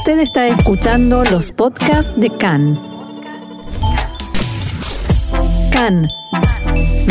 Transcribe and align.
Usted 0.00 0.20
está 0.20 0.48
escuchando 0.48 1.24
los 1.24 1.52
podcasts 1.52 2.10
de 2.16 2.30
CAN. 2.30 2.80
CAN, 5.70 6.08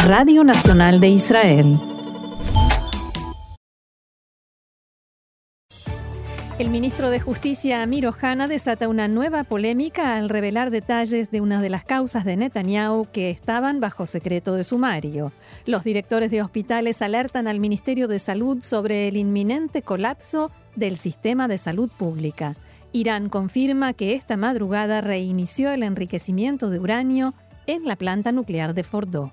Radio 0.08 0.44
Nacional 0.44 1.00
de 1.00 1.10
Israel. 1.10 1.80
El 6.58 6.72
ministro 6.72 7.12
de 7.12 7.20
Justicia, 7.20 7.84
Amir 7.84 8.08
Ohana, 8.08 8.48
desata 8.48 8.88
una 8.88 9.08
nueva 9.08 9.44
polémica 9.44 10.18
al 10.18 10.28
revelar 10.28 10.72
detalles 10.72 11.30
de 11.30 11.42
una 11.42 11.62
de 11.62 11.70
las 11.70 11.86
causas 11.86 12.26
de 12.26 12.38
Netanyahu 12.38 13.06
que 13.12 13.30
estaban 13.30 13.80
bajo 13.80 14.08
secreto 14.08 14.56
de 14.56 14.64
sumario. 14.64 15.32
Los 15.68 15.84
directores 15.84 16.32
de 16.32 16.42
hospitales 16.42 17.04
alertan 17.04 17.48
al 17.48 17.60
Ministerio 17.60 18.08
de 18.08 18.18
Salud 18.18 18.64
sobre 18.64 19.08
el 19.08 19.16
inminente 19.16 19.84
colapso 19.84 20.50
del 20.76 20.98
sistema 20.98 21.48
de 21.48 21.60
salud 21.60 21.92
pública. 21.96 22.56
Irán 22.92 23.30
confirma 23.30 23.94
que 23.94 24.14
esta 24.14 24.36
madrugada 24.36 25.02
reinició 25.02 25.72
el 25.72 25.84
enriquecimiento 25.84 26.70
de 26.70 26.80
uranio 26.80 27.36
en 27.68 27.86
la 27.86 27.96
planta 27.96 28.32
nuclear 28.32 28.74
de 28.74 28.84
Fordo. 28.84 29.32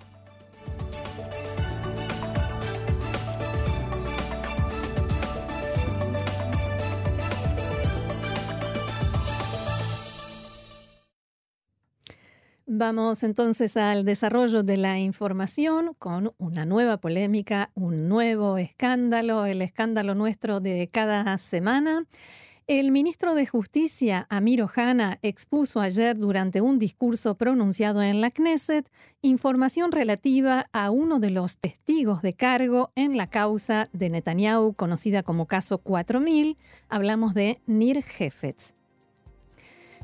Vamos 12.69 13.23
entonces 13.23 13.78
al 13.78 14.05
desarrollo 14.05 14.62
de 14.62 14.77
la 14.77 14.98
información 14.98 15.95
con 15.98 16.34
una 16.36 16.66
nueva 16.66 16.98
polémica, 16.98 17.70
un 17.75 18.06
nuevo 18.06 18.59
escándalo, 18.59 19.47
el 19.47 19.62
escándalo 19.62 20.14
nuestro 20.14 20.61
de 20.61 20.91
cada 20.92 21.38
semana. 21.38 22.05
El 22.69 22.91
ministro 22.91 23.37
de 23.37 23.47
Justicia, 23.47 24.27
Amir 24.29 24.61
Ohana, 24.61 25.20
expuso 25.23 25.80
ayer 25.80 26.19
durante 26.19 26.61
un 26.61 26.81
discurso 26.81 27.36
pronunciado 27.36 28.03
en 28.03 28.20
la 28.20 28.33
Knesset 28.33 28.91
información 29.23 29.92
relativa 29.92 30.67
a 30.73 30.91
uno 30.91 31.20
de 31.20 31.31
los 31.31 31.58
testigos 31.58 32.23
de 32.23 32.33
cargo 32.33 32.91
en 32.97 33.17
la 33.17 33.31
causa 33.31 33.86
de 33.92 34.11
Netanyahu, 34.11 34.75
conocida 34.75 35.23
como 35.23 35.47
caso 35.47 35.78
4000. 35.78 36.56
Hablamos 36.89 37.34
de 37.34 37.61
Nir 37.67 38.05
Hefetz. 38.19 38.75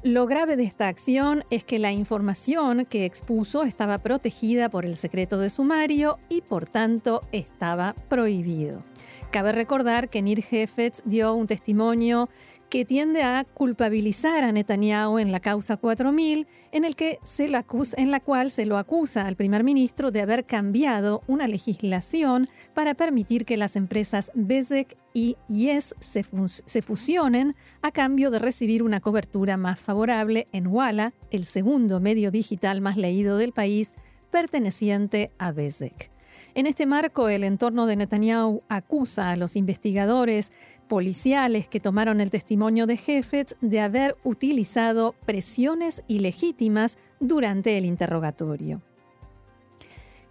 Lo 0.05 0.27
grave 0.27 0.55
de 0.55 0.63
esta 0.63 0.87
acción 0.87 1.43
es 1.51 1.65
que 1.65 1.81
la 1.81 1.91
información 1.91 2.87
que 2.87 3.07
expuso 3.07 3.65
estaba 3.65 3.99
protegida 3.99 4.69
por 4.69 4.87
el 4.87 4.95
secreto 4.95 5.39
de 5.39 5.51
sumario 5.51 6.21
y 6.29 6.43
por 6.43 6.69
tanto 6.69 7.23
estaba 7.33 7.97
prohibido. 8.09 8.85
Cabe 9.33 9.53
recordar 9.53 10.11
que 10.11 10.21
Nir 10.21 10.45
Hefetz 10.51 11.01
dio 11.07 11.33
un 11.33 11.47
testimonio 11.47 12.29
que 12.69 12.85
tiende 12.85 13.23
a 13.23 13.45
culpabilizar 13.45 14.45
a 14.45 14.53
Netanyahu 14.53 15.19
en 15.19 15.33
la 15.33 15.41
causa 15.41 15.79
4000, 15.79 16.47
en, 16.71 16.85
el 16.85 16.95
que 16.97 17.19
se 17.25 17.47
en 17.47 18.11
la 18.11 18.21
cual 18.21 18.51
se 18.51 18.67
lo 18.67 18.77
acusa 18.77 19.27
al 19.27 19.37
primer 19.37 19.65
ministro 19.65 20.11
de 20.11 20.21
haber 20.21 20.45
cambiado 20.45 21.23
una 21.29 21.49
legislación 21.49 22.51
para 22.75 22.93
permitir 22.93 23.47
que 23.47 23.57
las 23.57 23.75
empresas 23.75 24.31
Bezek 24.35 24.99
y 25.15 25.39
Yes 25.49 25.95
se, 25.99 26.27
se 26.47 26.83
fusionen 26.83 27.55
a 27.81 27.91
cambio 27.91 28.31
de 28.31 28.39
recibir 28.39 28.83
una 28.83 29.01
cobertura 29.01 29.57
más 29.57 29.81
favorable 29.81 30.47
en 30.53 30.67
Walla, 30.67 31.15
el 31.31 31.47
segundo 31.47 32.01
medio 32.01 32.31
digital 32.31 32.83
más 32.83 32.99
leído 32.99 33.39
del 33.39 33.53
país, 33.53 33.95
perteneciente 34.31 35.33
a 35.39 35.53
Bezek. 35.53 36.12
En 36.55 36.67
este 36.67 36.85
marco, 36.85 37.31
el 37.31 37.45
entorno 37.45 37.87
de 37.87 37.97
Netanyahu 37.97 38.63
acusa 38.69 39.31
a 39.31 39.37
los 39.37 39.57
investigadores 39.57 40.53
policiales 40.87 41.67
que 41.67 41.81
tomaron 41.81 42.21
el 42.21 42.31
testimonio 42.31 42.87
de 42.87 42.99
Jefetz 42.99 43.57
de 43.63 43.81
haber 43.81 44.17
utilizado 44.23 45.15
presiones 45.25 46.03
ilegítimas 46.09 46.99
durante 47.21 47.79
el 47.79 47.87
interrogatorio. 47.87 48.83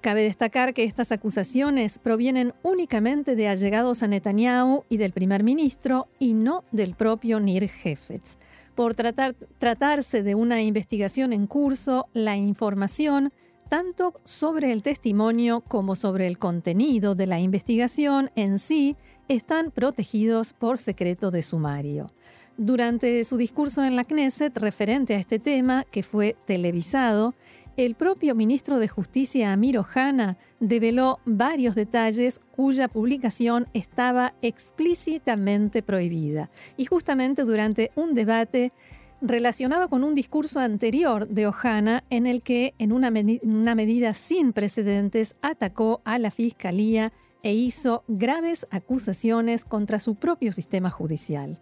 Cabe 0.01 0.21
destacar 0.21 0.75
que 0.75 0.83
estas 0.83 1.11
acusaciones 1.11 1.97
provienen 1.97 2.53
únicamente 2.61 3.35
de 3.35 3.47
allegados 3.47 4.03
a 4.03 4.07
Netanyahu 4.07 4.83
y 4.89 4.97
del 4.97 5.13
primer 5.13 5.43
ministro 5.43 6.07
y 6.19 6.33
no 6.33 6.63
del 6.71 6.93
propio 6.93 7.39
Nir 7.39 7.67
Jefetz. 7.67 8.37
Por 8.75 8.95
tratarse 8.95 10.23
de 10.23 10.35
una 10.35 10.61
investigación 10.61 11.33
en 11.33 11.45
curso, 11.45 12.07
la 12.13 12.37
información 12.37 13.31
tanto 13.71 14.19
sobre 14.25 14.73
el 14.73 14.83
testimonio 14.83 15.61
como 15.61 15.95
sobre 15.95 16.27
el 16.27 16.37
contenido 16.37 17.15
de 17.15 17.25
la 17.25 17.39
investigación 17.39 18.29
en 18.35 18.59
sí, 18.59 18.97
están 19.29 19.71
protegidos 19.71 20.51
por 20.51 20.77
secreto 20.77 21.31
de 21.31 21.41
sumario. 21.41 22.11
Durante 22.57 23.23
su 23.23 23.37
discurso 23.37 23.81
en 23.85 23.95
la 23.95 24.03
Knesset 24.03 24.57
referente 24.57 25.15
a 25.15 25.19
este 25.19 25.39
tema, 25.39 25.85
que 25.89 26.03
fue 26.03 26.35
televisado, 26.45 27.33
el 27.77 27.95
propio 27.95 28.35
ministro 28.35 28.77
de 28.77 28.89
Justicia, 28.89 29.53
Amir 29.53 29.79
Ohana, 29.79 30.37
develó 30.59 31.21
varios 31.23 31.73
detalles 31.73 32.39
cuya 32.39 32.89
publicación 32.89 33.69
estaba 33.73 34.33
explícitamente 34.41 35.81
prohibida. 35.81 36.51
Y 36.75 36.83
justamente 36.83 37.45
durante 37.45 37.91
un 37.95 38.15
debate 38.15 38.73
relacionado 39.21 39.87
con 39.89 40.03
un 40.03 40.15
discurso 40.15 40.59
anterior 40.59 41.27
de 41.27 41.47
Ohana 41.47 42.03
en 42.09 42.25
el 42.25 42.41
que, 42.41 42.73
en 42.79 42.91
una, 42.91 43.11
una, 43.43 43.75
medida 43.75 44.13
sin 44.13 44.51
precedentes, 44.51 45.35
atacó 45.41 46.01
a 46.03 46.17
la 46.17 46.31
Fiscalía 46.31 47.13
e 47.43 47.53
hizo 47.53 48.03
graves 48.07 48.67
acusaciones 48.71 49.65
contra 49.65 49.99
su 49.99 50.15
propio 50.15 50.51
sistema 50.51 50.89
judicial. 50.89 51.61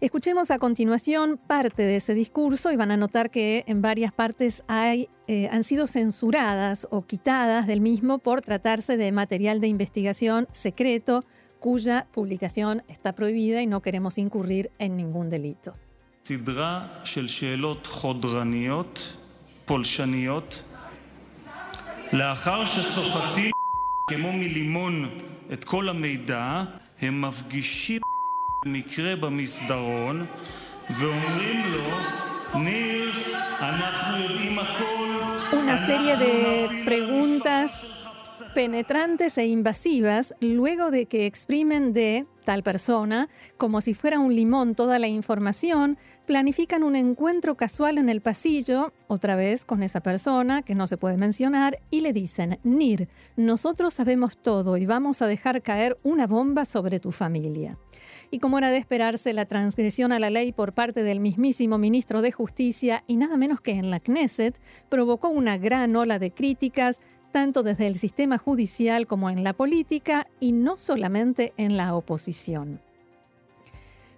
Escuchemos 0.00 0.50
a 0.50 0.58
continuación 0.58 1.38
parte 1.38 1.82
de 1.82 1.96
ese 1.96 2.12
discurso 2.12 2.70
y 2.70 2.76
van 2.76 2.90
a 2.90 2.96
notar 2.98 3.30
que 3.30 3.64
en 3.66 3.80
varias 3.80 4.12
partes 4.12 4.62
hay, 4.66 5.08
eh, 5.28 5.48
han 5.50 5.64
sido 5.64 5.86
censuradas 5.86 6.86
o 6.90 7.06
quitadas 7.06 7.66
del 7.66 7.80
mismo 7.80 8.18
por 8.18 8.42
tratarse 8.42 8.98
de 8.98 9.12
material 9.12 9.60
de 9.60 9.68
investigación 9.68 10.46
secreto 10.52 11.24
cuya 11.58 12.06
publicación 12.12 12.82
está 12.88 13.14
prohibida 13.14 13.62
y 13.62 13.66
no 13.66 13.80
queremos 13.80 14.18
incurrir 14.18 14.70
en 14.78 14.98
ningún 14.98 15.30
delito. 15.30 15.74
סדרה 16.28 16.80
של 17.04 17.28
שאלות 17.28 17.86
חודרניות, 17.86 19.12
פולשניות, 19.64 20.62
לאחר 22.12 22.64
שסוחטים 22.64 23.50
כמו 24.08 24.32
מלימון 24.32 25.18
את 25.52 25.64
כל 25.64 25.88
המידע, 25.88 26.62
הם 27.00 27.20
מפגישים 27.20 28.00
מקרה 28.66 29.16
במסדרון 29.16 30.26
ואומרים 30.90 31.62
לו, 31.72 31.98
ניר, 32.60 33.10
אנחנו 33.60 34.16
יודעים 34.18 34.58
הכל. 34.58 35.04
Una 35.52 35.76
serie 35.76 36.16
de 36.16 36.32
preguntas 36.88 37.70
penetrantes 38.54 39.36
e 39.36 39.46
invasivas 39.46 40.32
luego 40.40 40.92
de 40.92 41.06
que 41.06 41.26
exprimen 41.26 41.92
de 41.92 42.24
tal 42.44 42.62
persona, 42.62 43.28
como 43.56 43.80
si 43.80 43.94
fuera 43.94 44.20
un 44.20 44.34
limón 44.34 44.76
toda 44.76 45.00
la 45.00 45.08
información, 45.08 45.98
planifican 46.24 46.84
un 46.84 46.94
encuentro 46.94 47.56
casual 47.56 47.98
en 47.98 48.08
el 48.08 48.20
pasillo, 48.20 48.92
otra 49.08 49.34
vez 49.34 49.64
con 49.64 49.82
esa 49.82 50.00
persona 50.00 50.62
que 50.62 50.76
no 50.76 50.86
se 50.86 50.98
puede 50.98 51.16
mencionar, 51.16 51.80
y 51.90 52.02
le 52.02 52.12
dicen, 52.12 52.60
Nir, 52.62 53.08
nosotros 53.36 53.94
sabemos 53.94 54.36
todo 54.36 54.76
y 54.76 54.86
vamos 54.86 55.20
a 55.20 55.26
dejar 55.26 55.62
caer 55.62 55.98
una 56.04 56.26
bomba 56.28 56.64
sobre 56.64 57.00
tu 57.00 57.10
familia. 57.10 57.76
Y 58.30 58.38
como 58.38 58.58
era 58.58 58.70
de 58.70 58.78
esperarse, 58.78 59.32
la 59.32 59.46
transgresión 59.46 60.12
a 60.12 60.20
la 60.20 60.30
ley 60.30 60.52
por 60.52 60.74
parte 60.74 61.02
del 61.02 61.20
mismísimo 61.20 61.78
ministro 61.78 62.22
de 62.22 62.30
Justicia 62.30 63.02
y 63.06 63.16
nada 63.16 63.36
menos 63.36 63.60
que 63.60 63.72
en 63.72 63.90
la 63.90 64.00
Knesset 64.00 64.60
provocó 64.88 65.28
una 65.28 65.58
gran 65.58 65.96
ola 65.96 66.18
de 66.18 66.30
críticas, 66.32 67.00
tanto 67.34 67.64
desde 67.64 67.88
el 67.88 67.96
sistema 67.96 68.38
judicial 68.38 69.08
como 69.08 69.28
en 69.28 69.42
la 69.42 69.54
política 69.54 70.28
y 70.38 70.52
no 70.52 70.78
solamente 70.78 71.52
en 71.56 71.76
la 71.76 71.96
oposición. 71.96 72.80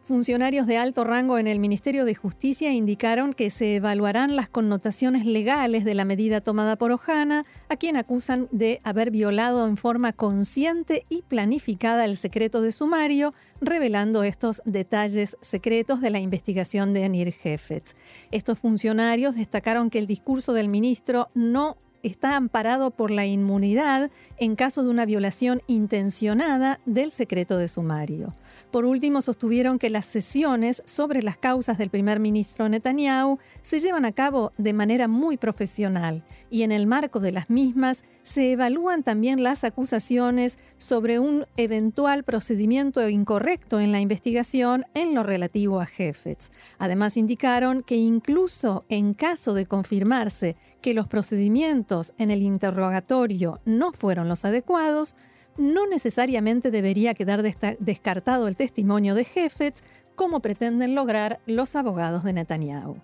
Funcionarios 0.03 0.67
de 0.67 0.77
alto 0.77 1.03
rango 1.03 1.39
en 1.39 1.47
el 1.47 1.59
Ministerio 1.59 2.05
de 2.05 2.15
Justicia 2.15 2.75
indicaron 2.75 3.33
que 3.33 3.49
se 3.49 3.77
evaluarán 3.77 4.37
las 4.37 4.51
connotaciones 4.51 5.25
legales 5.25 5.87
de 5.87 5.95
la 5.95 6.05
medida 6.05 6.43
tomada 6.43 6.77
por 6.77 6.93
Ojana, 6.93 7.47
a 7.71 7.77
quien 7.77 7.97
acusan 7.97 8.49
de 8.53 8.81
haber 8.85 9.11
violado 9.11 9.67
en 9.67 9.79
forma 9.79 10.13
consciente 10.13 11.07
y 11.09 11.23
planificada 11.23 12.05
el 12.05 12.19
secreto 12.19 12.61
de 12.61 12.71
sumario, 12.71 13.33
revelando 13.63 14.25
estos 14.25 14.61
detalles 14.67 15.39
secretos 15.41 16.03
de 16.03 16.11
la 16.11 16.21
investigación 16.21 16.93
de 16.93 17.07
Anir 17.07 17.33
Jefetz. 17.33 17.97
Estos 18.31 18.59
funcionarios 18.59 19.37
destacaron 19.37 19.89
que 19.89 19.99
el 20.01 20.07
discurso 20.07 20.53
del 20.53 20.69
ministro 20.69 21.31
no 21.35 21.79
está 22.07 22.37
amparado 22.37 22.91
por 22.91 23.11
la 23.11 23.27
inmunidad 23.27 24.11
en 24.39 24.57
caso 24.57 24.83
de 24.83 24.91
una 24.91 25.07
violación 25.07 25.61
intencionada 25.67 26.81
del 26.87 27.11
secreto 27.11 27.59
de 27.59 27.69
sumario. 27.69 28.33
Por 28.71 28.85
último, 28.85 29.23
sostuvieron 29.23 29.79
que 29.79 29.91
las 29.91 30.05
sesiones 30.05 30.83
sobre 30.85 31.23
las 31.23 31.37
causas 31.37 31.79
del 31.79 31.91
primer 31.91 32.21
ministro 32.21 32.69
Netanyahu 32.69 33.39
se 33.63 33.81
llevan 33.81 34.05
a 34.05 34.13
cabo 34.13 34.53
de 34.59 34.73
manera 34.73 35.09
muy 35.09 35.37
profesional 35.37 36.25
y 36.51 36.63
en 36.63 36.73
el 36.73 36.87
marco 36.87 37.21
de 37.21 37.33
las 37.33 37.49
mismas 37.49 38.05
se 38.23 38.53
evalúan 38.53 39.03
también 39.03 39.43
las 39.43 39.63
acusaciones 39.65 40.59
sobre 40.79 41.19
un 41.19 41.47
eventual 41.57 42.25
procedimiento 42.25 43.09
incorrecto 43.09 43.81
en 43.81 43.93
la 43.93 44.01
investigación 44.01 44.85
en 44.95 45.15
lo 45.15 45.23
relativo 45.23 45.81
a 45.81 45.87
Jefetz. 45.87 46.51
Además, 46.79 47.17
indicaron 47.17 47.83
que 47.83 47.97
incluso 47.97 48.85
en 48.89 49.15
caso 49.15 49.55
de 49.55 49.67
confirmarse 49.67 50.57
que 50.87 50.95
los 50.95 51.09
procedimientos 51.09 52.15
en 52.17 52.31
el 52.31 52.43
interrogatorio 52.43 53.59
no 53.65 53.91
fueron 53.91 54.29
los 54.29 54.45
adecuados, 54.45 55.17
no 55.57 55.89
necesariamente 55.89 56.71
debería 56.71 57.13
quedar 57.13 57.43
descartado 57.43 58.47
el 58.47 58.55
testimonio 58.55 59.17
de 59.17 59.25
Jefetz, 59.25 59.83
como 60.15 60.39
pretenden 60.39 60.95
lograr 60.95 61.41
los 61.45 61.75
abogados 61.75 62.23
de 62.23 62.35
Netanyahu. 62.35 62.99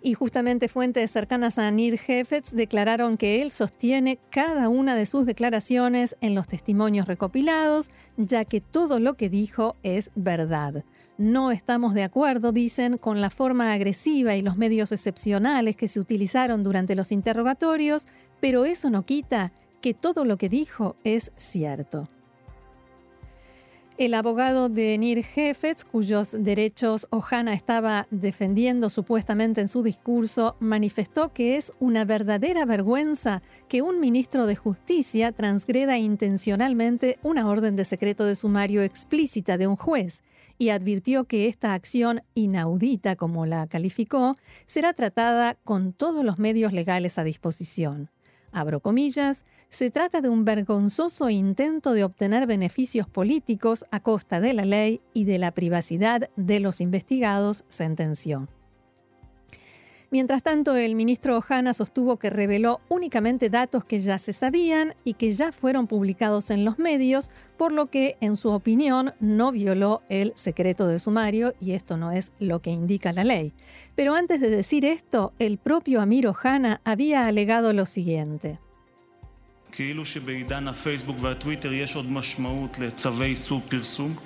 Y 0.00 0.14
justamente 0.14 0.68
fuentes 0.68 1.10
cercanas 1.10 1.58
a 1.58 1.70
Nir 1.70 1.98
Jefetz 1.98 2.52
declararon 2.52 3.16
que 3.16 3.42
él 3.42 3.50
sostiene 3.50 4.18
cada 4.30 4.68
una 4.68 4.94
de 4.94 5.06
sus 5.06 5.26
declaraciones 5.26 6.16
en 6.20 6.36
los 6.36 6.46
testimonios 6.46 7.08
recopilados, 7.08 7.90
ya 8.16 8.44
que 8.44 8.60
todo 8.60 9.00
lo 9.00 9.14
que 9.14 9.28
dijo 9.28 9.74
es 9.82 10.12
verdad. 10.14 10.84
No 11.16 11.50
estamos 11.50 11.94
de 11.94 12.04
acuerdo, 12.04 12.52
dicen, 12.52 12.96
con 12.96 13.20
la 13.20 13.30
forma 13.30 13.72
agresiva 13.72 14.36
y 14.36 14.42
los 14.42 14.56
medios 14.56 14.92
excepcionales 14.92 15.74
que 15.74 15.88
se 15.88 15.98
utilizaron 15.98 16.62
durante 16.62 16.94
los 16.94 17.10
interrogatorios, 17.10 18.06
pero 18.40 18.64
eso 18.64 18.90
no 18.90 19.04
quita 19.04 19.52
que 19.80 19.94
todo 19.94 20.24
lo 20.24 20.36
que 20.36 20.48
dijo 20.48 20.94
es 21.02 21.32
cierto. 21.34 22.08
El 23.98 24.14
abogado 24.14 24.68
de 24.68 24.96
Nir 24.96 25.24
Jefetz, 25.24 25.84
cuyos 25.84 26.30
derechos 26.30 27.08
Ohana 27.10 27.52
estaba 27.52 28.06
defendiendo 28.12 28.90
supuestamente 28.90 29.60
en 29.60 29.66
su 29.66 29.82
discurso, 29.82 30.54
manifestó 30.60 31.32
que 31.32 31.56
es 31.56 31.72
una 31.80 32.04
verdadera 32.04 32.64
vergüenza 32.64 33.42
que 33.66 33.82
un 33.82 33.98
ministro 33.98 34.46
de 34.46 34.54
Justicia 34.54 35.32
transgreda 35.32 35.98
intencionalmente 35.98 37.18
una 37.24 37.48
orden 37.48 37.74
de 37.74 37.84
secreto 37.84 38.24
de 38.24 38.36
sumario 38.36 38.84
explícita 38.84 39.58
de 39.58 39.66
un 39.66 39.74
juez 39.74 40.22
y 40.58 40.68
advirtió 40.68 41.24
que 41.24 41.48
esta 41.48 41.74
acción 41.74 42.22
inaudita, 42.34 43.16
como 43.16 43.46
la 43.46 43.66
calificó, 43.66 44.36
será 44.66 44.92
tratada 44.92 45.54
con 45.64 45.92
todos 45.92 46.24
los 46.24 46.38
medios 46.38 46.72
legales 46.72 47.18
a 47.18 47.24
disposición. 47.24 48.10
Abro 48.52 48.80
comillas, 48.80 49.44
se 49.68 49.90
trata 49.90 50.20
de 50.20 50.28
un 50.28 50.44
vergonzoso 50.44 51.28
intento 51.30 51.92
de 51.92 52.04
obtener 52.04 52.46
beneficios 52.46 53.06
políticos 53.06 53.84
a 53.90 54.00
costa 54.00 54.40
de 54.40 54.54
la 54.54 54.64
ley 54.64 55.00
y 55.12 55.24
de 55.24 55.38
la 55.38 55.52
privacidad 55.52 56.30
de 56.36 56.60
los 56.60 56.80
investigados, 56.80 57.64
sentenció. 57.68 58.48
Mientras 60.10 60.42
tanto, 60.42 60.74
el 60.74 60.94
ministro 60.94 61.36
Ohana 61.36 61.74
sostuvo 61.74 62.16
que 62.16 62.30
reveló 62.30 62.80
únicamente 62.88 63.50
datos 63.50 63.84
que 63.84 64.00
ya 64.00 64.16
se 64.16 64.32
sabían 64.32 64.94
y 65.04 65.12
que 65.12 65.34
ya 65.34 65.52
fueron 65.52 65.86
publicados 65.86 66.50
en 66.50 66.64
los 66.64 66.78
medios, 66.78 67.30
por 67.58 67.72
lo 67.72 67.90
que, 67.90 68.16
en 68.22 68.36
su 68.36 68.48
opinión, 68.48 69.12
no 69.20 69.52
violó 69.52 70.00
el 70.08 70.32
secreto 70.34 70.86
de 70.86 70.98
sumario 70.98 71.54
y 71.60 71.72
esto 71.72 71.98
no 71.98 72.10
es 72.10 72.32
lo 72.38 72.62
que 72.62 72.70
indica 72.70 73.12
la 73.12 73.22
ley. 73.22 73.52
Pero 73.96 74.14
antes 74.14 74.40
de 74.40 74.48
decir 74.48 74.86
esto, 74.86 75.34
el 75.38 75.58
propio 75.58 76.00
Amir 76.00 76.26
Ohana 76.26 76.80
había 76.84 77.26
alegado 77.26 77.74
lo 77.74 77.84
siguiente. 77.84 78.58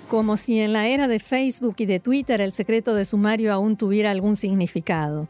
Como 0.06 0.36
si 0.36 0.60
en 0.60 0.72
la 0.72 0.86
era 0.86 1.08
de 1.08 1.18
Facebook 1.18 1.74
y 1.78 1.86
de 1.86 1.98
Twitter 1.98 2.40
el 2.40 2.52
secreto 2.52 2.94
de 2.94 3.04
sumario 3.04 3.52
aún 3.52 3.76
tuviera 3.76 4.12
algún 4.12 4.36
significado. 4.36 5.28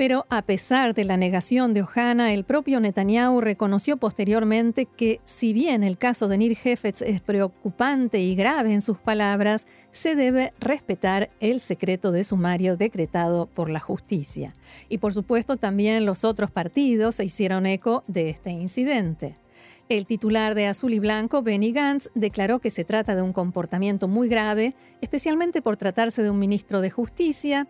Pero 0.00 0.24
a 0.30 0.40
pesar 0.40 0.94
de 0.94 1.04
la 1.04 1.18
negación 1.18 1.74
de 1.74 1.82
Ohana, 1.82 2.32
el 2.32 2.44
propio 2.44 2.80
Netanyahu 2.80 3.42
reconoció 3.42 3.98
posteriormente 3.98 4.86
que, 4.86 5.20
si 5.26 5.52
bien 5.52 5.84
el 5.84 5.98
caso 5.98 6.26
de 6.26 6.38
Nir 6.38 6.56
Jefetz 6.56 7.02
es 7.02 7.20
preocupante 7.20 8.18
y 8.18 8.34
grave 8.34 8.72
en 8.72 8.80
sus 8.80 8.96
palabras, 8.96 9.66
se 9.90 10.16
debe 10.16 10.54
respetar 10.58 11.28
el 11.38 11.60
secreto 11.60 12.12
de 12.12 12.24
sumario 12.24 12.78
decretado 12.78 13.44
por 13.44 13.68
la 13.68 13.78
justicia. 13.78 14.54
Y 14.88 14.96
por 14.96 15.12
supuesto 15.12 15.58
también 15.58 16.06
los 16.06 16.24
otros 16.24 16.50
partidos 16.50 17.16
se 17.16 17.26
hicieron 17.26 17.66
eco 17.66 18.02
de 18.06 18.30
este 18.30 18.52
incidente. 18.52 19.36
El 19.90 20.06
titular 20.06 20.54
de 20.54 20.66
Azul 20.66 20.94
y 20.94 20.98
Blanco, 20.98 21.42
Benny 21.42 21.72
Gantz, 21.72 22.08
declaró 22.14 22.58
que 22.60 22.70
se 22.70 22.84
trata 22.84 23.14
de 23.14 23.20
un 23.20 23.34
comportamiento 23.34 24.08
muy 24.08 24.30
grave, 24.30 24.74
especialmente 25.02 25.60
por 25.60 25.76
tratarse 25.76 26.22
de 26.22 26.30
un 26.30 26.38
ministro 26.38 26.80
de 26.80 26.88
Justicia, 26.88 27.68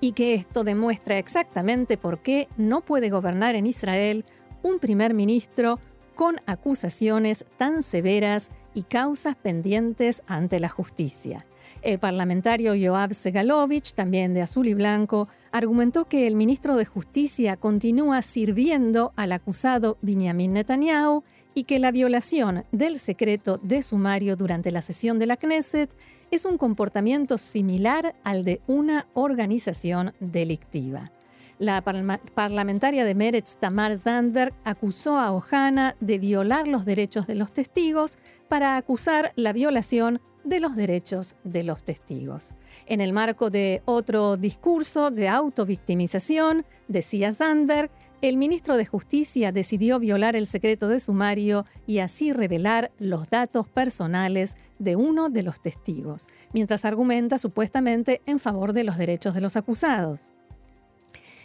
y 0.00 0.12
que 0.12 0.34
esto 0.34 0.64
demuestra 0.64 1.18
exactamente 1.18 1.96
por 1.96 2.20
qué 2.20 2.48
no 2.56 2.80
puede 2.80 3.10
gobernar 3.10 3.54
en 3.54 3.66
Israel 3.66 4.24
un 4.62 4.78
primer 4.78 5.14
ministro 5.14 5.78
con 6.14 6.36
acusaciones 6.46 7.44
tan 7.56 7.82
severas 7.82 8.50
y 8.74 8.82
causas 8.82 9.36
pendientes 9.36 10.22
ante 10.26 10.60
la 10.60 10.68
justicia. 10.68 11.46
El 11.82 11.98
parlamentario 11.98 12.74
Yoav 12.74 13.14
Segalovich, 13.14 13.94
también 13.94 14.34
de 14.34 14.42
azul 14.42 14.66
y 14.66 14.74
blanco, 14.74 15.28
argumentó 15.52 16.06
que 16.06 16.26
el 16.26 16.34
ministro 16.34 16.74
de 16.74 16.84
Justicia 16.84 17.56
continúa 17.56 18.22
sirviendo 18.22 19.12
al 19.14 19.32
acusado 19.32 19.98
Benjamin 20.02 20.54
Netanyahu 20.54 21.22
y 21.54 21.64
que 21.64 21.78
la 21.78 21.90
violación 21.90 22.64
del 22.72 22.98
secreto 22.98 23.58
de 23.62 23.82
sumario 23.82 24.36
durante 24.36 24.70
la 24.70 24.82
sesión 24.82 25.18
de 25.18 25.26
la 25.26 25.36
Knesset 25.36 25.90
es 26.30 26.44
un 26.44 26.58
comportamiento 26.58 27.38
similar 27.38 28.14
al 28.24 28.44
de 28.44 28.60
una 28.66 29.06
organización 29.14 30.14
delictiva. 30.20 31.12
La 31.58 31.82
parlamentaria 31.82 33.04
de 33.06 33.14
Meretz, 33.14 33.56
Tamar 33.56 33.96
Zandberg, 33.96 34.52
acusó 34.64 35.16
a 35.16 35.32
Ohana 35.32 35.96
de 36.00 36.18
violar 36.18 36.68
los 36.68 36.84
derechos 36.84 37.26
de 37.26 37.34
los 37.34 37.52
testigos 37.52 38.18
para 38.48 38.76
acusar 38.76 39.32
la 39.36 39.54
violación 39.54 40.20
de 40.44 40.60
los 40.60 40.76
derechos 40.76 41.34
de 41.44 41.64
los 41.64 41.82
testigos. 41.82 42.54
En 42.86 43.00
el 43.00 43.12
marco 43.12 43.50
de 43.50 43.82
otro 43.84 44.36
discurso 44.36 45.10
de 45.10 45.28
autovictimización, 45.28 46.66
decía 46.88 47.32
Zandberg, 47.32 47.90
el 48.22 48.36
ministro 48.38 48.76
de 48.76 48.86
Justicia 48.86 49.52
decidió 49.52 49.98
violar 49.98 50.36
el 50.36 50.46
secreto 50.46 50.88
de 50.88 51.00
sumario 51.00 51.66
y 51.86 51.98
así 51.98 52.32
revelar 52.32 52.90
los 52.98 53.28
datos 53.28 53.68
personales 53.68 54.56
de 54.78 54.96
uno 54.96 55.28
de 55.28 55.42
los 55.42 55.60
testigos, 55.60 56.26
mientras 56.52 56.84
argumenta 56.84 57.38
supuestamente 57.38 58.22
en 58.26 58.38
favor 58.38 58.72
de 58.72 58.84
los 58.84 58.96
derechos 58.96 59.34
de 59.34 59.40
los 59.40 59.56
acusados. 59.56 60.28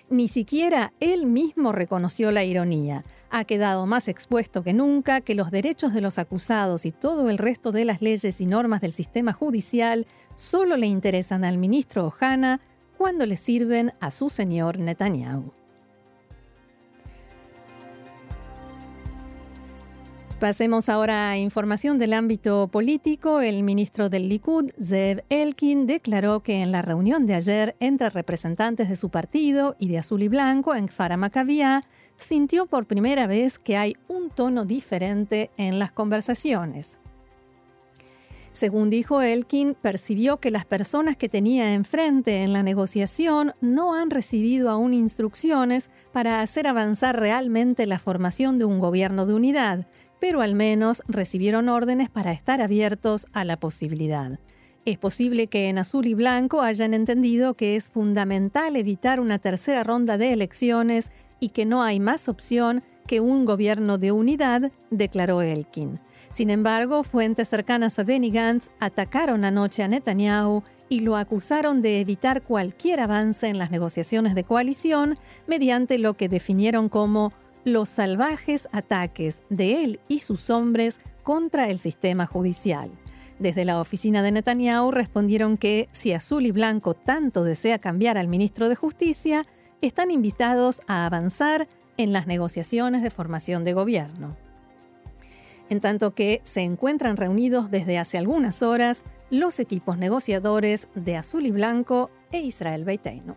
Ni 0.09 0.27
siquiera 0.27 0.91
él 0.99 1.25
mismo 1.25 1.71
reconoció 1.71 2.31
la 2.31 2.43
ironía. 2.43 3.05
Ha 3.29 3.45
quedado 3.45 3.85
más 3.85 4.09
expuesto 4.09 4.61
que 4.61 4.73
nunca 4.73 5.21
que 5.21 5.35
los 5.35 5.51
derechos 5.51 5.93
de 5.93 6.01
los 6.01 6.19
acusados 6.19 6.85
y 6.85 6.91
todo 6.91 7.29
el 7.29 7.37
resto 7.37 7.71
de 7.71 7.85
las 7.85 8.01
leyes 8.01 8.41
y 8.41 8.45
normas 8.45 8.81
del 8.81 8.91
sistema 8.91 9.31
judicial 9.31 10.05
solo 10.35 10.75
le 10.75 10.87
interesan 10.87 11.45
al 11.45 11.57
ministro 11.57 12.07
Ohana 12.07 12.59
cuando 12.97 13.25
le 13.25 13.37
sirven 13.37 13.93
a 14.01 14.11
su 14.11 14.29
señor 14.29 14.79
Netanyahu. 14.79 15.60
Pasemos 20.41 20.89
ahora 20.89 21.29
a 21.29 21.37
información 21.37 21.99
del 21.99 22.13
ámbito 22.13 22.67
político. 22.67 23.41
El 23.41 23.61
ministro 23.61 24.09
del 24.09 24.27
Likud, 24.27 24.71
Zev 24.83 25.23
Elkin, 25.29 25.85
declaró 25.85 26.39
que 26.39 26.63
en 26.63 26.71
la 26.71 26.81
reunión 26.81 27.27
de 27.27 27.35
ayer 27.35 27.75
entre 27.79 28.09
representantes 28.09 28.89
de 28.89 28.95
su 28.95 29.09
partido 29.09 29.75
y 29.77 29.87
de 29.89 29.99
Azul 29.99 30.23
y 30.23 30.29
Blanco 30.29 30.73
en 30.73 30.87
Kfar 30.87 31.15
sintió 32.15 32.65
por 32.65 32.87
primera 32.87 33.27
vez 33.27 33.59
que 33.59 33.77
hay 33.77 33.95
un 34.07 34.31
tono 34.31 34.65
diferente 34.65 35.51
en 35.57 35.77
las 35.77 35.91
conversaciones. 35.91 36.97
Según 38.51 38.89
dijo 38.89 39.21
Elkin, 39.21 39.75
percibió 39.75 40.37
que 40.37 40.49
las 40.49 40.65
personas 40.65 41.17
que 41.17 41.29
tenía 41.29 41.75
enfrente 41.75 42.41
en 42.41 42.51
la 42.51 42.63
negociación 42.63 43.53
no 43.61 43.93
han 43.93 44.09
recibido 44.09 44.71
aún 44.71 44.93
instrucciones 44.93 45.91
para 46.11 46.41
hacer 46.41 46.65
avanzar 46.65 47.19
realmente 47.19 47.85
la 47.85 47.99
formación 47.99 48.57
de 48.57 48.65
un 48.65 48.79
gobierno 48.79 49.27
de 49.27 49.35
unidad 49.35 49.87
pero 50.21 50.41
al 50.41 50.53
menos 50.53 51.01
recibieron 51.07 51.67
órdenes 51.67 52.07
para 52.07 52.31
estar 52.31 52.61
abiertos 52.61 53.25
a 53.33 53.43
la 53.43 53.57
posibilidad. 53.57 54.37
Es 54.85 54.99
posible 54.99 55.47
que 55.47 55.67
en 55.67 55.79
azul 55.79 56.05
y 56.05 56.13
blanco 56.13 56.61
hayan 56.61 56.93
entendido 56.93 57.55
que 57.55 57.75
es 57.75 57.89
fundamental 57.89 58.75
evitar 58.75 59.19
una 59.19 59.39
tercera 59.39 59.83
ronda 59.83 60.19
de 60.19 60.31
elecciones 60.31 61.11
y 61.39 61.49
que 61.49 61.65
no 61.65 61.81
hay 61.81 61.99
más 61.99 62.29
opción 62.29 62.83
que 63.07 63.19
un 63.19 63.45
gobierno 63.45 63.97
de 63.97 64.11
unidad, 64.11 64.71
declaró 64.91 65.41
Elkin. 65.41 65.99
Sin 66.33 66.51
embargo, 66.51 67.03
fuentes 67.03 67.49
cercanas 67.49 67.97
a 67.97 68.03
Benny 68.03 68.29
Gantz 68.29 68.69
atacaron 68.79 69.43
anoche 69.43 69.81
a 69.81 69.87
Netanyahu 69.87 70.61
y 70.87 70.99
lo 70.99 71.15
acusaron 71.15 71.81
de 71.81 71.99
evitar 71.99 72.43
cualquier 72.43 72.99
avance 72.99 73.47
en 73.47 73.57
las 73.57 73.71
negociaciones 73.71 74.35
de 74.35 74.43
coalición 74.43 75.17
mediante 75.47 75.97
lo 75.97 76.13
que 76.13 76.29
definieron 76.29 76.89
como 76.89 77.33
los 77.63 77.89
salvajes 77.89 78.67
ataques 78.71 79.41
de 79.49 79.83
él 79.83 79.99
y 80.07 80.19
sus 80.19 80.49
hombres 80.49 80.99
contra 81.23 81.69
el 81.69 81.79
sistema 81.79 82.25
judicial. 82.25 82.89
Desde 83.39 83.65
la 83.65 83.81
oficina 83.81 84.21
de 84.21 84.31
Netanyahu 84.31 84.91
respondieron 84.91 85.57
que 85.57 85.89
si 85.91 86.13
Azul 86.13 86.45
y 86.45 86.51
Blanco 86.51 86.93
tanto 86.93 87.43
desea 87.43 87.79
cambiar 87.79 88.17
al 88.17 88.27
ministro 88.27 88.69
de 88.69 88.75
Justicia, 88.75 89.45
están 89.81 90.11
invitados 90.11 90.81
a 90.87 91.05
avanzar 91.05 91.67
en 91.97 92.13
las 92.13 92.27
negociaciones 92.27 93.01
de 93.01 93.09
formación 93.09 93.63
de 93.63 93.73
gobierno. 93.73 94.37
En 95.69 95.79
tanto 95.79 96.13
que 96.13 96.41
se 96.43 96.61
encuentran 96.61 97.17
reunidos 97.17 97.71
desde 97.71 97.97
hace 97.97 98.17
algunas 98.17 98.61
horas 98.61 99.03
los 99.29 99.59
equipos 99.59 99.97
negociadores 99.97 100.87
de 100.93 101.15
Azul 101.15 101.45
y 101.45 101.51
Blanco 101.51 102.11
e 102.31 102.41
Israel 102.41 102.83
Beiteinu. 102.83 103.35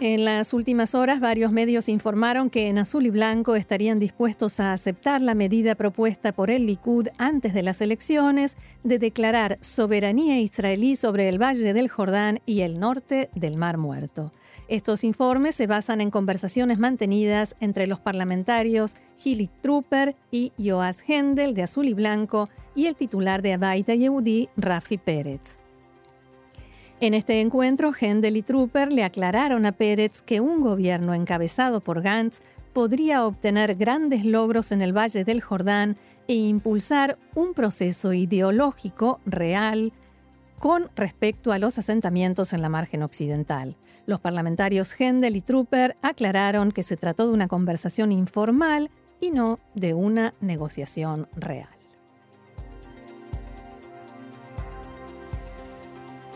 En 0.00 0.24
las 0.24 0.52
últimas 0.54 0.94
horas, 0.94 1.18
varios 1.18 1.50
medios 1.50 1.88
informaron 1.88 2.50
que 2.50 2.68
en 2.68 2.78
azul 2.78 3.04
y 3.06 3.10
blanco 3.10 3.56
estarían 3.56 3.98
dispuestos 3.98 4.60
a 4.60 4.72
aceptar 4.72 5.20
la 5.20 5.34
medida 5.34 5.74
propuesta 5.74 6.30
por 6.30 6.50
el 6.50 6.66
Likud 6.66 7.08
antes 7.18 7.52
de 7.52 7.64
las 7.64 7.80
elecciones 7.80 8.56
de 8.84 9.00
declarar 9.00 9.58
soberanía 9.60 10.38
israelí 10.38 10.94
sobre 10.94 11.28
el 11.28 11.42
Valle 11.42 11.72
del 11.72 11.88
Jordán 11.88 12.38
y 12.46 12.60
el 12.60 12.78
norte 12.78 13.28
del 13.34 13.56
Mar 13.56 13.76
Muerto. 13.76 14.32
Estos 14.68 15.02
informes 15.02 15.56
se 15.56 15.66
basan 15.66 16.00
en 16.00 16.12
conversaciones 16.12 16.78
mantenidas 16.78 17.56
entre 17.58 17.88
los 17.88 17.98
parlamentarios 17.98 18.98
Hilly 19.24 19.50
Trooper 19.62 20.14
y 20.30 20.52
Joas 20.64 21.02
Hendel 21.08 21.54
de 21.54 21.64
Azul 21.64 21.88
y 21.88 21.94
Blanco 21.94 22.48
y 22.76 22.86
el 22.86 22.94
titular 22.94 23.42
de 23.42 23.54
Abaita 23.54 23.96
Yehudi, 23.96 24.48
Rafi 24.56 24.96
Pérez. 24.96 25.58
En 27.00 27.14
este 27.14 27.40
encuentro, 27.40 27.92
Hendel 27.98 28.36
y 28.36 28.42
Trooper 28.42 28.92
le 28.92 29.04
aclararon 29.04 29.66
a 29.66 29.72
Pérez 29.72 30.20
que 30.20 30.40
un 30.40 30.60
gobierno 30.60 31.14
encabezado 31.14 31.80
por 31.80 32.02
Gantz 32.02 32.40
podría 32.72 33.24
obtener 33.24 33.76
grandes 33.76 34.24
logros 34.24 34.72
en 34.72 34.82
el 34.82 34.96
Valle 34.96 35.22
del 35.22 35.40
Jordán 35.40 35.96
e 36.26 36.34
impulsar 36.34 37.16
un 37.36 37.54
proceso 37.54 38.12
ideológico 38.12 39.20
real 39.26 39.92
con 40.58 40.90
respecto 40.96 41.52
a 41.52 41.60
los 41.60 41.78
asentamientos 41.78 42.52
en 42.52 42.62
la 42.62 42.68
margen 42.68 43.04
occidental. 43.04 43.76
Los 44.06 44.18
parlamentarios 44.18 45.00
Hendel 45.00 45.36
y 45.36 45.40
Trooper 45.40 45.96
aclararon 46.02 46.72
que 46.72 46.82
se 46.82 46.96
trató 46.96 47.28
de 47.28 47.32
una 47.32 47.46
conversación 47.46 48.10
informal 48.10 48.90
y 49.20 49.30
no 49.30 49.60
de 49.74 49.94
una 49.94 50.34
negociación 50.40 51.28
real. 51.36 51.77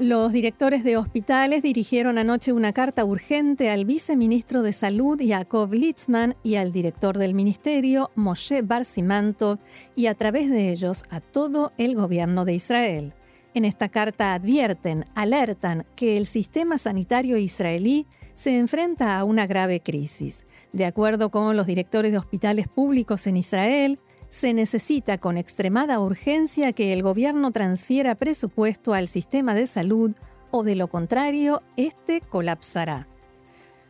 Los 0.02 0.32
directores 0.32 0.82
de 0.82 0.97
hospitales 0.97 1.62
dirigieron 1.62 2.18
anoche 2.18 2.50
una 2.50 2.73
carta 2.73 3.04
urgente 3.04 3.71
al 3.71 3.85
viceministro 3.85 4.62
de 4.62 4.73
Salud, 4.73 5.23
Jacob 5.25 5.73
Litzman, 5.73 6.35
y 6.42 6.56
al 6.56 6.73
director 6.73 7.16
del 7.16 7.35
ministerio, 7.35 8.11
Moshe 8.16 8.62
Barsimanto, 8.62 9.61
y 9.94 10.06
a 10.06 10.16
través 10.16 10.50
de 10.50 10.71
ellos 10.71 11.04
a 11.11 11.21
todo 11.21 11.73
el 11.78 11.94
gobierno 11.94 12.44
de 12.44 12.54
Israel. 12.54 13.14
En 13.54 13.64
esta 13.64 13.88
carta 13.88 14.35
advierten, 14.35 15.06
alertan 15.14 15.87
que 15.94 16.16
el 16.16 16.26
sistema 16.26 16.78
sanitario 16.78 17.37
israelí 17.37 18.09
se 18.35 18.59
enfrenta 18.59 19.16
a 19.16 19.23
una 19.23 19.47
grave 19.47 19.78
crisis. 19.78 20.47
De 20.73 20.85
acuerdo 20.85 21.30
con 21.30 21.56
los 21.56 21.68
directores 21.68 22.11
de 22.11 22.18
hospitales 22.18 22.66
públicos 22.66 23.28
en 23.28 23.37
Israel, 23.37 24.00
se 24.32 24.54
necesita 24.54 25.18
con 25.18 25.36
extremada 25.36 26.00
urgencia 26.00 26.72
que 26.72 26.94
el 26.94 27.02
gobierno 27.02 27.50
transfiera 27.50 28.14
presupuesto 28.14 28.94
al 28.94 29.06
sistema 29.06 29.54
de 29.54 29.66
salud 29.66 30.16
o 30.50 30.64
de 30.64 30.74
lo 30.74 30.88
contrario, 30.88 31.62
este 31.76 32.22
colapsará. 32.22 33.06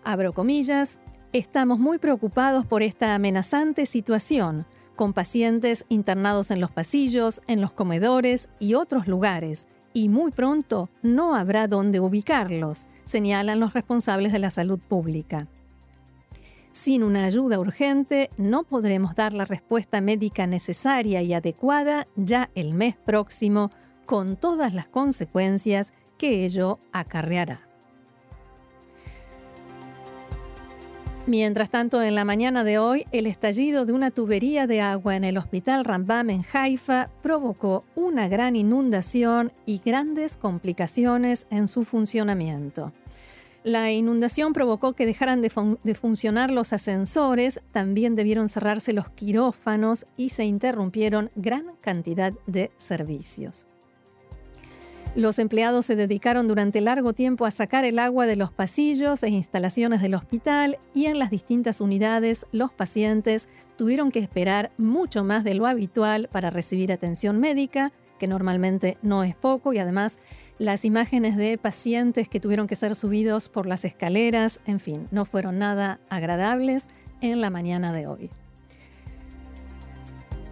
Abro 0.03 0.33
comillas, 0.33 0.99
estamos 1.33 1.79
muy 1.79 1.99
preocupados 1.99 2.67
por 2.67 2.83
esta 2.83 3.15
amenazante 3.15 3.87
situación, 3.87 4.67
con 4.97 5.13
pacientes 5.13 5.85
internados 5.89 6.51
en 6.51 6.61
los 6.61 6.73
pasillos, 6.73 7.41
en 7.47 7.61
los 7.61 7.73
comedores 7.73 8.49
y 8.59 8.75
otros 8.75 9.07
lugares, 9.07 9.69
y 9.93 10.09
muy 10.09 10.33
pronto 10.33 10.91
no 11.03 11.37
habrá 11.37 11.69
dónde 11.69 12.01
ubicarlos, 12.01 12.89
señalan 13.05 13.61
los 13.61 13.75
responsables 13.75 14.33
de 14.33 14.41
la 14.41 14.51
salud 14.51 14.81
pública. 14.81 15.47
Sin 16.73 17.03
una 17.03 17.25
ayuda 17.25 17.59
urgente 17.61 18.31
no 18.39 18.65
podremos 18.65 19.15
dar 19.15 19.33
la 19.33 19.45
respuesta 19.45 20.01
médica 20.01 20.47
necesaria 20.47 21.23
y 21.23 21.35
adecuada 21.35 22.07
ya 22.17 22.51
el 22.55 22.73
mes 22.73 22.97
próximo, 22.97 23.71
con 24.07 24.37
todas 24.37 24.75
las 24.75 24.89
consecuencias 24.89 25.93
que 26.19 26.45
ello 26.45 26.79
acarreará. 26.93 27.61
Mientras 31.27 31.71
tanto, 31.71 32.03
en 32.03 32.17
la 32.17 32.25
mañana 32.25 32.65
de 32.65 32.79
hoy, 32.79 33.07
el 33.13 33.27
estallido 33.27 33.87
de 33.87 33.93
una 33.93 34.11
tubería 34.11 34.67
de 34.67 34.81
agua 34.81 35.15
en 35.15 35.23
el 35.23 35.39
hospital 35.39 35.85
Rambam 35.85 36.31
en 36.31 36.45
Haifa 36.53 37.11
provocó 37.23 37.85
una 37.95 38.27
gran 38.27 38.57
inundación 38.57 39.53
y 39.65 39.81
grandes 39.85 40.37
complicaciones 40.37 41.47
en 41.51 41.69
su 41.69 41.85
funcionamiento. 41.85 42.93
La 43.65 43.93
inundación 43.93 44.53
provocó 44.53 44.95
que 44.95 45.07
dejaran 45.07 45.41
de, 45.41 45.95
funcionar 45.95 46.51
los 46.51 46.73
ascensores, 46.73 47.61
también 47.71 48.17
debieron 48.17 48.49
cerrarse 48.49 48.93
los 48.93 49.09
quirófanos 49.11 50.07
y 50.17 50.31
se 50.31 50.45
interrumpieron 50.45 51.31
gran 51.37 51.77
cantidad 51.81 52.33
de 52.49 52.73
servicios. 52.77 53.67
Los 55.15 55.39
empleados 55.39 55.87
se 55.87 55.95
dedicaron 55.95 56.49
durante 56.49 56.81
largo 56.81 57.13
tiempo 57.13 57.45
a 57.45 57.51
sacar 57.51 57.85
el 57.85 57.99
agua 57.99 58.27
de 58.27 58.35
los 58.35 58.51
pasillos 58.51 59.23
e 59.23 59.29
instalaciones 59.29 60.01
del 60.01 60.15
hospital 60.15 60.79
y 60.95 61.05
en 61.07 61.19
las 61.19 61.31
distintas 61.31 61.83
unidades 61.83 62.47
los 62.51 62.73
pacientes 62.73 63.47
tuvieron 63.77 64.11
que 64.11 64.21
esperar 64.21 64.73
mucho 64.79 65.23
más 65.23 65.45
de 65.45 65.55
lo 65.55 65.67
habitual 65.67 66.29
para 66.33 66.51
recibir 66.51 66.91
atención 66.91 67.39
médica, 67.39 67.93
que 68.23 68.29
normalmente 68.29 68.99
no 69.03 69.25
es 69.25 69.35
poco 69.35 69.73
y 69.73 69.81
además 69.81 70.17
las 70.59 70.85
imágenes 70.85 71.37
de 71.37 71.59
pacientes 71.59 72.29
que 72.29 72.39
tuvieron 72.39 72.69
que 72.69 72.77
ser 72.77 72.95
subidos 72.95 73.49
por 73.49 73.67
las 73.67 73.85
escaleras, 73.85 74.61
en 74.65 74.79
fin, 74.79 75.09
no 75.11 75.25
fueron 75.25 75.59
nada 75.59 75.99
agradables 76.09 76.87
en 77.21 77.41
la 77.41 77.51
mañana 77.51 77.93
de 77.93 78.07
hoy. 78.07 78.31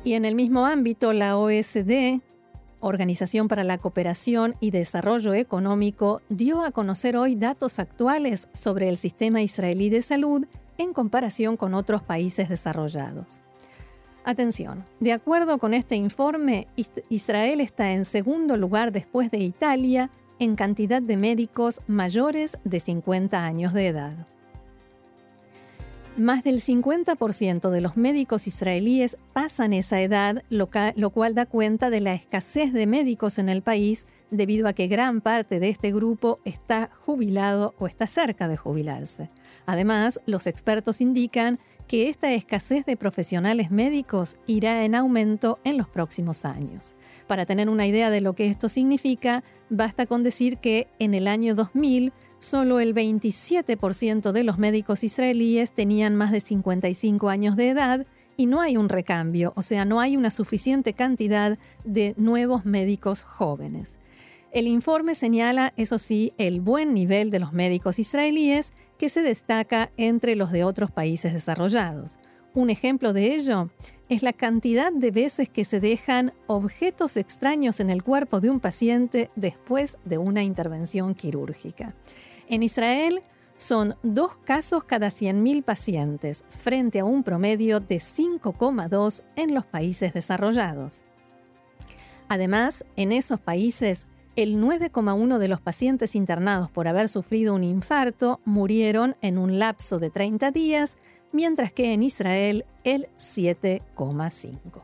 Y 0.02 0.14
en 0.14 0.24
el 0.24 0.34
mismo 0.34 0.66
ámbito, 0.66 1.12
la 1.12 1.36
OSD, 1.36 2.20
Organización 2.80 3.46
para 3.46 3.62
la 3.62 3.78
Cooperación 3.78 4.56
y 4.58 4.72
Desarrollo 4.72 5.32
Económico, 5.32 6.22
dio 6.28 6.64
a 6.64 6.72
conocer 6.72 7.16
hoy 7.16 7.36
datos 7.36 7.78
actuales 7.78 8.48
sobre 8.50 8.88
el 8.88 8.96
sistema 8.96 9.42
israelí 9.42 9.90
de 9.90 10.02
salud 10.02 10.44
en 10.76 10.92
comparación 10.92 11.56
con 11.56 11.74
otros 11.74 12.02
países 12.02 12.48
desarrollados. 12.48 13.42
Atención, 14.24 14.84
de 15.00 15.12
acuerdo 15.12 15.58
con 15.58 15.72
este 15.72 15.96
informe, 15.96 16.68
Israel 17.08 17.60
está 17.60 17.92
en 17.92 18.04
segundo 18.04 18.56
lugar 18.56 18.92
después 18.92 19.30
de 19.30 19.38
Italia 19.38 20.10
en 20.38 20.56
cantidad 20.56 21.00
de 21.00 21.16
médicos 21.16 21.80
mayores 21.86 22.58
de 22.64 22.80
50 22.80 23.44
años 23.44 23.72
de 23.72 23.86
edad. 23.86 24.26
Más 26.16 26.44
del 26.44 26.60
50% 26.60 27.70
de 27.70 27.80
los 27.80 27.96
médicos 27.96 28.46
israelíes 28.46 29.16
pasan 29.32 29.72
esa 29.72 30.02
edad, 30.02 30.42
lo, 30.50 30.68
cual 30.68 31.34
da 31.34 31.46
cuenta 31.46 31.88
de 31.88 32.00
la 32.00 32.12
escasez 32.12 32.74
de 32.74 32.86
médicos 32.86 33.38
en 33.38 33.48
el 33.48 33.62
país 33.62 34.06
debido 34.30 34.68
a 34.68 34.74
que 34.74 34.86
gran 34.86 35.22
parte 35.22 35.60
de 35.60 35.70
este 35.70 35.92
grupo 35.92 36.38
está 36.44 36.90
jubilado 37.06 37.74
o 37.78 37.86
está 37.86 38.06
cerca 38.06 38.48
de 38.48 38.56
jubilarse. 38.56 39.30
Además, 39.66 40.20
los 40.26 40.46
expertos 40.46 41.00
indican 41.00 41.58
que 41.90 42.08
esta 42.08 42.32
escasez 42.32 42.84
de 42.84 42.96
profesionales 42.96 43.72
médicos 43.72 44.36
irá 44.46 44.84
en 44.84 44.94
aumento 44.94 45.58
en 45.64 45.76
los 45.76 45.88
próximos 45.88 46.44
años. 46.44 46.94
Para 47.26 47.46
tener 47.46 47.68
una 47.68 47.84
idea 47.84 48.10
de 48.10 48.20
lo 48.20 48.36
que 48.36 48.46
esto 48.46 48.68
significa, 48.68 49.42
basta 49.70 50.06
con 50.06 50.22
decir 50.22 50.58
que 50.58 50.86
en 51.00 51.14
el 51.14 51.26
año 51.26 51.56
2000 51.56 52.12
solo 52.38 52.78
el 52.78 52.94
27% 52.94 54.30
de 54.30 54.44
los 54.44 54.56
médicos 54.56 55.02
israelíes 55.02 55.72
tenían 55.72 56.14
más 56.14 56.30
de 56.30 56.40
55 56.40 57.28
años 57.28 57.56
de 57.56 57.70
edad 57.70 58.06
y 58.36 58.46
no 58.46 58.60
hay 58.60 58.76
un 58.76 58.88
recambio, 58.88 59.52
o 59.56 59.62
sea, 59.62 59.84
no 59.84 59.98
hay 59.98 60.16
una 60.16 60.30
suficiente 60.30 60.92
cantidad 60.92 61.58
de 61.84 62.14
nuevos 62.16 62.64
médicos 62.64 63.24
jóvenes. 63.24 63.96
El 64.52 64.66
informe 64.66 65.14
señala, 65.14 65.72
eso 65.76 65.98
sí, 65.98 66.32
el 66.36 66.60
buen 66.60 66.92
nivel 66.92 67.30
de 67.30 67.38
los 67.38 67.52
médicos 67.52 68.00
israelíes 68.00 68.72
que 68.98 69.08
se 69.08 69.22
destaca 69.22 69.92
entre 69.96 70.34
los 70.34 70.50
de 70.50 70.64
otros 70.64 70.90
países 70.90 71.32
desarrollados. 71.32 72.18
Un 72.52 72.68
ejemplo 72.68 73.12
de 73.12 73.36
ello 73.36 73.70
es 74.08 74.24
la 74.24 74.32
cantidad 74.32 74.92
de 74.92 75.12
veces 75.12 75.48
que 75.48 75.64
se 75.64 75.78
dejan 75.78 76.32
objetos 76.48 77.16
extraños 77.16 77.78
en 77.78 77.90
el 77.90 78.02
cuerpo 78.02 78.40
de 78.40 78.50
un 78.50 78.58
paciente 78.58 79.30
después 79.36 79.98
de 80.04 80.18
una 80.18 80.42
intervención 80.42 81.14
quirúrgica. 81.14 81.94
En 82.48 82.64
Israel 82.64 83.22
son 83.56 83.94
dos 84.02 84.34
casos 84.36 84.82
cada 84.82 85.08
100.000 85.08 85.62
pacientes, 85.62 86.44
frente 86.48 86.98
a 86.98 87.04
un 87.04 87.22
promedio 87.22 87.78
de 87.78 87.96
5,2 87.98 89.22
en 89.36 89.54
los 89.54 89.64
países 89.64 90.12
desarrollados. 90.12 91.04
Además, 92.28 92.84
en 92.96 93.12
esos 93.12 93.38
países, 93.38 94.08
el 94.42 94.56
9,1 94.56 95.38
de 95.38 95.48
los 95.48 95.60
pacientes 95.60 96.14
internados 96.14 96.70
por 96.70 96.88
haber 96.88 97.08
sufrido 97.08 97.54
un 97.54 97.62
infarto 97.62 98.40
murieron 98.44 99.16
en 99.20 99.36
un 99.36 99.58
lapso 99.58 99.98
de 99.98 100.10
30 100.10 100.50
días, 100.50 100.96
mientras 101.32 101.72
que 101.72 101.92
en 101.92 102.02
Israel 102.02 102.64
el 102.84 103.08
7,5. 103.18 104.82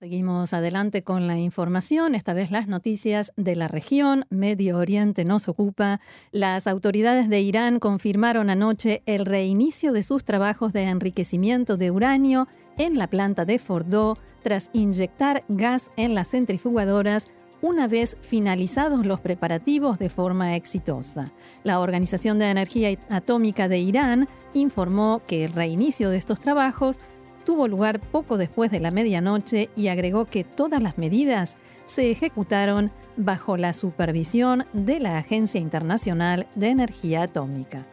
Seguimos 0.00 0.52
adelante 0.52 1.04
con 1.04 1.28
la 1.28 1.38
información, 1.38 2.16
esta 2.16 2.34
vez 2.34 2.50
las 2.50 2.66
noticias 2.66 3.32
de 3.36 3.54
la 3.54 3.68
región. 3.68 4.24
Medio 4.30 4.78
Oriente 4.78 5.24
nos 5.24 5.48
ocupa. 5.48 6.00
Las 6.32 6.66
autoridades 6.66 7.28
de 7.28 7.40
Irán 7.40 7.78
confirmaron 7.78 8.50
anoche 8.50 9.04
el 9.06 9.24
reinicio 9.24 9.92
de 9.92 10.02
sus 10.02 10.24
trabajos 10.24 10.72
de 10.72 10.82
enriquecimiento 10.88 11.76
de 11.76 11.92
uranio 11.92 12.48
en 12.78 12.98
la 12.98 13.06
planta 13.06 13.44
de 13.44 13.60
Fordo 13.60 14.18
tras 14.42 14.70
inyectar 14.72 15.44
gas 15.48 15.92
en 15.96 16.16
las 16.16 16.30
centrifugadoras 16.30 17.28
una 17.62 17.88
vez 17.88 18.18
finalizados 18.20 19.06
los 19.06 19.20
preparativos 19.20 19.98
de 19.98 20.10
forma 20.10 20.56
exitosa. 20.56 21.32
La 21.64 21.80
Organización 21.80 22.38
de 22.38 22.50
Energía 22.50 22.98
Atómica 23.08 23.68
de 23.68 23.78
Irán 23.78 24.28
informó 24.52 25.22
que 25.26 25.44
el 25.44 25.54
reinicio 25.54 26.10
de 26.10 26.18
estos 26.18 26.40
trabajos 26.40 27.00
tuvo 27.44 27.68
lugar 27.68 28.00
poco 28.00 28.36
después 28.36 28.70
de 28.70 28.80
la 28.80 28.90
medianoche 28.90 29.70
y 29.76 29.88
agregó 29.88 30.26
que 30.26 30.44
todas 30.44 30.82
las 30.82 30.98
medidas 30.98 31.56
se 31.86 32.10
ejecutaron 32.10 32.90
bajo 33.16 33.56
la 33.56 33.72
supervisión 33.72 34.64
de 34.72 35.00
la 35.00 35.18
Agencia 35.18 35.60
Internacional 35.60 36.46
de 36.54 36.68
Energía 36.68 37.22
Atómica. 37.22 37.86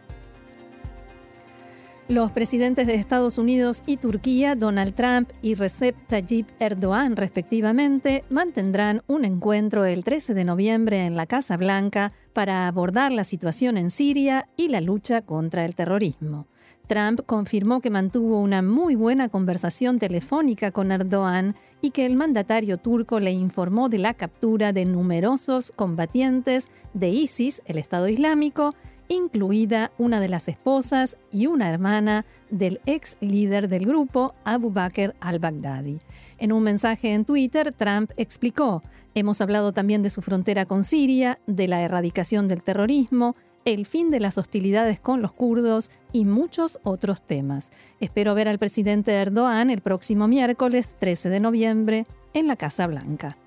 Los 2.09 2.31
presidentes 2.31 2.87
de 2.87 2.95
Estados 2.95 3.37
Unidos 3.37 3.83
y 3.85 3.97
Turquía, 3.97 4.55
Donald 4.55 4.95
Trump 4.95 5.29
y 5.43 5.53
Recep 5.53 5.95
Tayyip 6.07 6.47
Erdogan, 6.59 7.15
respectivamente, 7.15 8.23
mantendrán 8.31 9.03
un 9.05 9.25
encuentro 9.25 9.85
el 9.85 10.03
13 10.03 10.33
de 10.33 10.43
noviembre 10.43 11.05
en 11.05 11.15
la 11.15 11.27
Casa 11.27 11.55
Blanca 11.55 12.11
para 12.33 12.67
abordar 12.67 13.11
la 13.11 13.23
situación 13.23 13.77
en 13.77 13.91
Siria 13.91 14.49
y 14.57 14.69
la 14.69 14.81
lucha 14.81 15.21
contra 15.21 15.65
el 15.65 15.75
terrorismo. 15.75 16.47
Trump 16.87 17.21
confirmó 17.27 17.79
que 17.79 17.91
mantuvo 17.91 18.39
una 18.39 18.63
muy 18.63 18.95
buena 18.95 19.29
conversación 19.29 19.99
telefónica 19.99 20.71
con 20.71 20.91
Erdogan 20.91 21.55
y 21.79 21.91
que 21.91 22.07
el 22.07 22.15
mandatario 22.15 22.77
turco 22.77 23.19
le 23.19 23.33
informó 23.33 23.87
de 23.87 23.99
la 23.99 24.15
captura 24.15 24.73
de 24.73 24.85
numerosos 24.85 25.71
combatientes 25.75 26.69
de 26.95 27.09
ISIS, 27.09 27.61
el 27.67 27.77
Estado 27.77 28.07
Islámico, 28.07 28.73
incluida 29.09 29.91
una 29.97 30.21
de 30.21 30.29
las 30.29 30.47
esposas 30.47 31.17
y 31.31 31.47
una 31.47 31.69
hermana 31.69 32.25
del 32.49 32.79
ex 32.85 33.17
líder 33.19 33.67
del 33.67 33.85
grupo, 33.85 34.33
Abu 34.45 34.71
Bakr 34.71 35.15
al-Baghdadi. 35.19 35.99
En 36.37 36.53
un 36.53 36.63
mensaje 36.63 37.13
en 37.13 37.25
Twitter, 37.25 37.73
Trump 37.73 38.11
explicó, 38.15 38.81
hemos 39.15 39.41
hablado 39.41 39.73
también 39.73 40.03
de 40.03 40.09
su 40.09 40.21
frontera 40.21 40.65
con 40.65 40.83
Siria, 40.83 41.39
de 41.47 41.67
la 41.67 41.81
erradicación 41.81 42.47
del 42.47 42.63
terrorismo, 42.63 43.35
el 43.65 43.85
fin 43.85 44.09
de 44.09 44.19
las 44.19 44.37
hostilidades 44.37 44.99
con 44.99 45.21
los 45.21 45.33
kurdos 45.33 45.91
y 46.13 46.25
muchos 46.25 46.79
otros 46.83 47.21
temas. 47.21 47.71
Espero 47.99 48.35
ver 48.35 48.47
al 48.47 48.59
presidente 48.59 49.11
Erdogan 49.11 49.69
el 49.69 49.81
próximo 49.81 50.27
miércoles 50.27 50.95
13 50.97 51.29
de 51.29 51.39
noviembre 51.39 52.05
en 52.33 52.47
la 52.47 52.55
Casa 52.55 52.87
Blanca. 52.87 53.37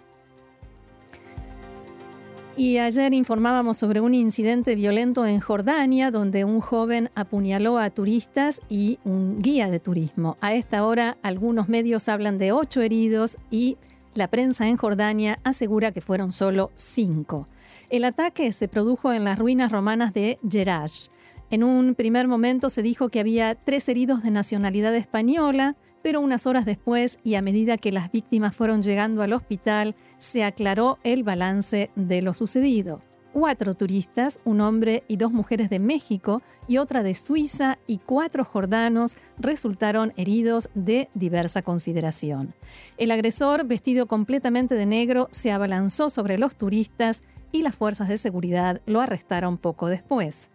Y 2.54 2.76
ayer 2.76 3.14
informábamos 3.14 3.78
sobre 3.78 4.02
un 4.02 4.12
incidente 4.12 4.74
violento 4.74 5.24
en 5.24 5.40
Jordania 5.40 6.10
donde 6.10 6.44
un 6.44 6.60
joven 6.60 7.08
apuñaló 7.14 7.78
a 7.78 7.88
turistas 7.88 8.60
y 8.68 8.98
un 9.04 9.38
guía 9.38 9.70
de 9.70 9.80
turismo. 9.80 10.36
A 10.42 10.52
esta 10.52 10.84
hora 10.84 11.16
algunos 11.22 11.70
medios 11.70 12.10
hablan 12.10 12.36
de 12.36 12.52
ocho 12.52 12.82
heridos 12.82 13.38
y 13.50 13.78
la 14.14 14.28
prensa 14.28 14.68
en 14.68 14.76
Jordania 14.76 15.38
asegura 15.44 15.92
que 15.92 16.02
fueron 16.02 16.30
solo 16.30 16.70
cinco. 16.74 17.48
El 17.88 18.04
ataque 18.04 18.52
se 18.52 18.68
produjo 18.68 19.14
en 19.14 19.24
las 19.24 19.38
ruinas 19.38 19.72
romanas 19.72 20.12
de 20.12 20.38
Jerash. 20.46 21.08
En 21.50 21.64
un 21.64 21.94
primer 21.94 22.28
momento 22.28 22.68
se 22.68 22.82
dijo 22.82 23.08
que 23.08 23.20
había 23.20 23.54
tres 23.54 23.88
heridos 23.88 24.22
de 24.22 24.30
nacionalidad 24.30 24.94
española, 24.94 25.76
pero 26.02 26.20
unas 26.20 26.46
horas 26.46 26.64
después 26.64 27.18
y 27.24 27.34
a 27.36 27.42
medida 27.42 27.78
que 27.78 27.92
las 27.92 28.10
víctimas 28.12 28.54
fueron 28.54 28.82
llegando 28.82 29.22
al 29.22 29.32
hospital, 29.32 29.94
se 30.18 30.44
aclaró 30.44 30.98
el 31.04 31.22
balance 31.22 31.90
de 31.96 32.22
lo 32.22 32.34
sucedido. 32.34 33.00
Cuatro 33.32 33.72
turistas, 33.74 34.40
un 34.44 34.60
hombre 34.60 35.04
y 35.08 35.16
dos 35.16 35.32
mujeres 35.32 35.70
de 35.70 35.78
México 35.78 36.42
y 36.68 36.76
otra 36.76 37.02
de 37.02 37.14
Suiza 37.14 37.78
y 37.86 37.96
cuatro 37.96 38.44
jordanos 38.44 39.16
resultaron 39.38 40.12
heridos 40.18 40.68
de 40.74 41.08
diversa 41.14 41.62
consideración. 41.62 42.54
El 42.98 43.10
agresor, 43.10 43.64
vestido 43.64 44.06
completamente 44.06 44.74
de 44.74 44.84
negro, 44.84 45.28
se 45.30 45.50
abalanzó 45.50 46.10
sobre 46.10 46.36
los 46.36 46.56
turistas 46.56 47.22
y 47.52 47.62
las 47.62 47.74
fuerzas 47.74 48.08
de 48.08 48.18
seguridad 48.18 48.82
lo 48.84 49.00
arrestaron 49.00 49.56
poco 49.56 49.88
después. 49.88 50.51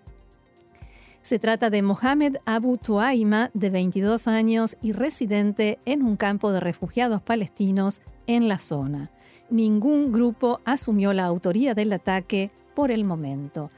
Se 1.28 1.40
trata 1.40 1.70
de 1.70 1.82
Mohamed 1.82 2.38
Abu 2.46 2.78
Tuaima, 2.78 3.52
de 3.54 3.70
22 3.70 4.30
años 4.30 4.78
y 4.82 4.94
residente 4.94 5.78
en 5.84 6.02
un 6.02 6.16
campo 6.16 6.54
de 6.54 6.62
refugiados 6.62 7.22
palestinos 7.22 8.00
en 8.28 8.48
la 8.48 8.60
zona. 8.60 9.12
Ningún 9.50 10.14
grupo 10.14 10.62
asumió 10.64 11.12
la 11.12 11.26
autoría 11.26 11.74
del 11.74 11.92
ataque 11.92 12.50
por 12.74 12.92
el 12.92 13.04
momento. 13.04 13.72